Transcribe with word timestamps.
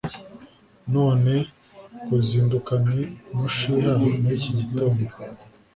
none 0.93 1.33
kuzindukane 2.05 2.97
umushiha 3.33 3.91
muriki 4.01 4.49
gitondo 4.59 5.05